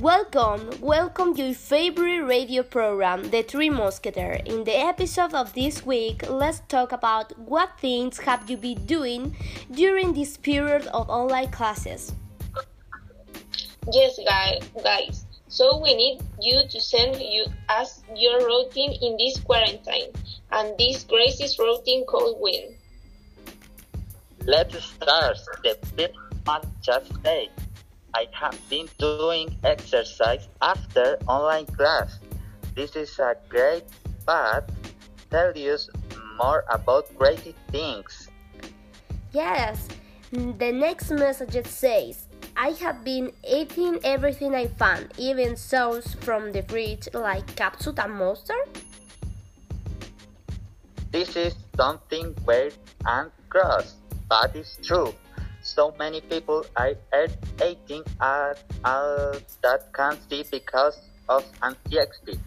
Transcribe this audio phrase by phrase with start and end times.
[0.00, 4.42] Welcome, welcome to your favorite radio program, The Three Musketeers.
[4.44, 9.34] In the episode of this week, let's talk about what things have you been doing
[9.72, 12.12] during this period of online classes.
[13.90, 15.24] Yes, guys, guys.
[15.48, 20.12] So we need you to send you us your routine in this quarantine
[20.52, 22.76] and this crazy routine called win.
[24.46, 27.50] Let's start the fifth matcha day.
[28.14, 32.18] I have been doing exercise after online class.
[32.74, 33.84] This is a great
[34.26, 34.64] path.
[35.30, 35.90] Tell us
[36.38, 38.28] more about great things.
[39.32, 39.88] Yes,
[40.32, 46.62] the next message says, I have been eating everything I found, even sauce from the
[46.62, 48.68] fridge like capsule and mustard.
[51.12, 52.74] This is something weird
[53.06, 53.94] and gross,
[54.28, 55.14] but it's true.
[55.62, 56.94] So many people are
[57.62, 58.54] eating all
[59.62, 62.38] that can't see because of anxiety.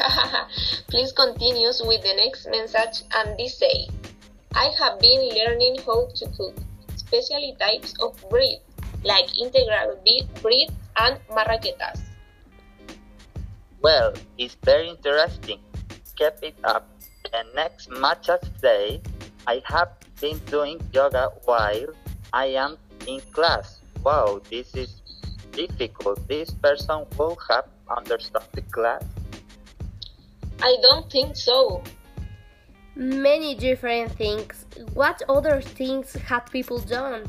[0.88, 3.88] Please continue with the next message and this say,
[4.54, 6.56] I have been learning how to cook,
[6.94, 8.60] especially types of bread
[9.04, 9.98] like integral
[10.42, 12.00] bread and marraquetas.
[13.82, 15.58] Well, it's very interesting.
[16.16, 16.88] Keep it up.
[17.24, 19.00] The next matcha day,
[19.46, 19.90] I have
[20.20, 21.86] been doing yoga while
[22.32, 23.80] I am in class.
[24.04, 25.02] Wow, this is
[25.52, 26.26] difficult.
[26.28, 29.04] This person will have understood the class.
[30.62, 31.82] I don't think so.
[32.94, 34.66] Many different things.
[34.94, 37.24] What other things have people done?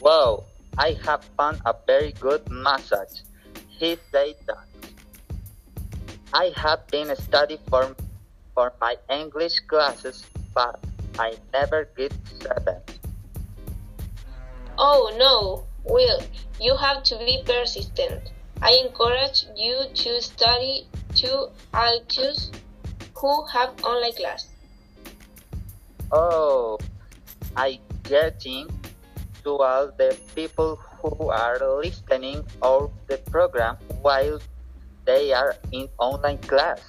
[0.00, 0.44] Wow,
[0.78, 3.22] I have found a very good massage.
[3.68, 4.68] He said that.
[6.32, 7.94] I have been studying for,
[8.54, 10.24] for my English classes,
[10.54, 10.78] but
[11.18, 12.80] I never get seven.
[14.78, 16.20] Oh no, Will,
[16.60, 18.30] you have to be persistent.
[18.62, 22.50] I encourage you to study to altitudes
[23.14, 24.48] who have online class.
[26.10, 26.78] Oh,
[27.56, 28.68] I getting
[29.44, 34.40] to all the people who are listening or the program while
[35.04, 36.80] they are in online class.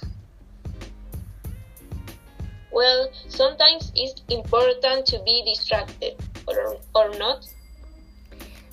[2.72, 6.16] Well, sometimes it's important to be distracted,
[6.46, 7.46] or, or not.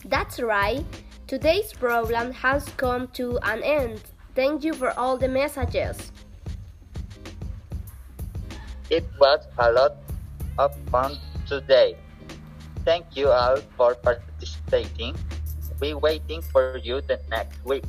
[0.06, 0.84] That's right.
[1.28, 4.02] Today's program has come to an end.
[4.36, 6.12] Thank you for all the messages.
[8.90, 9.96] It was a lot
[10.58, 11.18] of fun
[11.48, 11.96] today.
[12.84, 15.16] Thank you all for participating.
[15.80, 17.86] We're waiting for you the next week.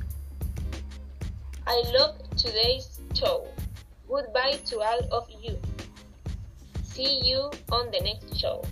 [1.67, 3.47] I love today's show.
[4.09, 5.59] Goodbye to all of you.
[6.94, 8.62] See you on the next show.